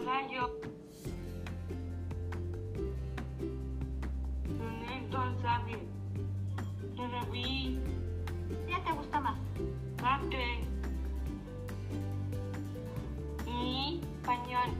[0.00, 0.50] verdad yo
[4.94, 5.78] entonces sabe
[6.96, 7.78] pero vi
[8.68, 9.38] ya te gusta más.
[10.02, 10.64] Mate.
[13.46, 14.70] Y pañol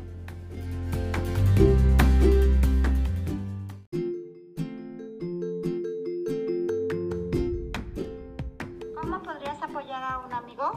[8.95, 10.73] ¿Cómo podrías apoyar a un amigo?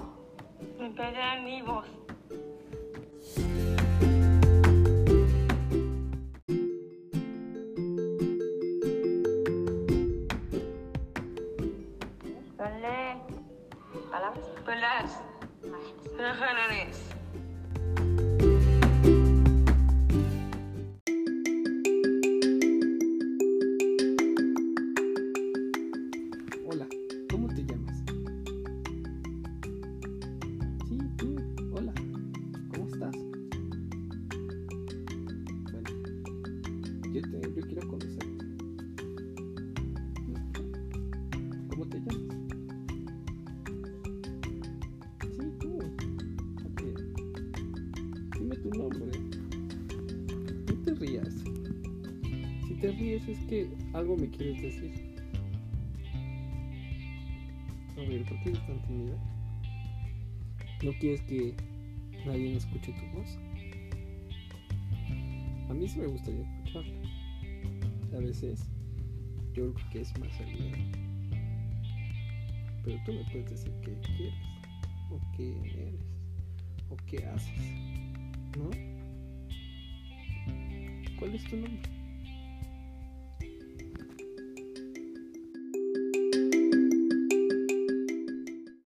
[0.79, 2.02] Me Encontrar amigos.
[12.63, 13.17] Ponle
[14.09, 15.19] palabras.
[16.13, 16.95] Imágenes.
[26.65, 26.87] Hola,
[27.29, 27.97] ¿cómo te llamas?
[30.87, 30.97] Sí.
[31.73, 31.93] Hola,
[32.71, 33.15] ¿cómo estás?
[35.69, 35.89] Bueno,
[37.11, 38.02] yo, te, quiero conocerte.
[48.73, 49.19] Nombre.
[50.67, 51.33] No te rías.
[52.67, 55.13] Si te ríes es que algo me quieres decir.
[57.93, 59.15] A ver, ¿por qué eres tan tímida?
[60.83, 61.55] ¿No quieres que
[62.25, 63.37] nadie escuche tu voz?
[65.69, 67.09] A mí sí me gustaría escucharla.
[68.13, 68.69] A veces
[69.53, 70.77] yo creo que es más miedo.
[72.83, 74.33] Pero tú me puedes decir qué quieres,
[75.09, 75.95] o qué eres,
[76.89, 78.12] o qué haces,
[78.57, 78.69] ¿no?
[81.17, 82.02] ¿Cuál es tu nombre?